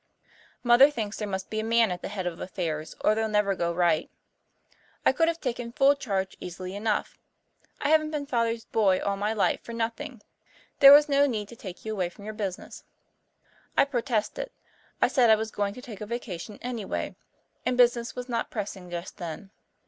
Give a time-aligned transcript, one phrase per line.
[0.63, 3.53] Mother thinks there must be a man at the head of affairs or they'll never
[3.53, 4.09] go right.
[5.05, 7.19] I could have taken full charge easily enough;
[7.79, 10.23] I haven't been Father's 'boy' all my life for nothing.
[10.79, 12.83] There was no need to take you away from your business."
[13.77, 14.49] I protested.
[15.03, 17.15] I said I was going to take a vacation anyway,
[17.63, 19.51] and business was not pressing just then.